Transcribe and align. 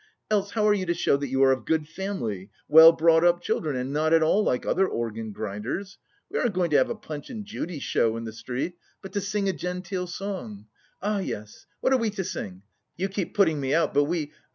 Else 0.31 0.49
how 0.53 0.67
are 0.67 0.73
you 0.73 0.87
to 0.87 0.95
show 0.95 1.15
that 1.17 1.27
you 1.29 1.43
are 1.43 1.51
of 1.51 1.63
good 1.67 1.87
family, 1.87 2.49
well 2.67 2.91
brought 2.91 3.23
up 3.23 3.39
children, 3.39 3.75
and 3.75 3.93
not 3.93 4.13
at 4.15 4.23
all 4.23 4.43
like 4.43 4.65
other 4.65 4.87
organ 4.87 5.31
grinders? 5.31 5.99
We 6.27 6.39
aren't 6.39 6.55
going 6.55 6.71
to 6.71 6.77
have 6.77 6.89
a 6.89 6.95
Punch 6.95 7.29
and 7.29 7.45
Judy 7.45 7.77
show 7.77 8.17
in 8.17 8.23
the 8.23 8.33
street, 8.33 8.73
but 9.03 9.11
to 9.13 9.21
sing 9.21 9.47
a 9.47 9.53
genteel 9.53 10.07
song.... 10.07 10.65
Ah, 11.03 11.19
yes,... 11.19 11.67
What 11.81 11.93
are 11.93 11.99
we 11.99 12.09
to 12.09 12.23
sing? 12.23 12.63
You 12.97 13.09
keep 13.09 13.35
putting 13.35 13.59
me 13.61 13.75
out, 13.75 13.93
but 13.93 14.05
we... 14.05 14.31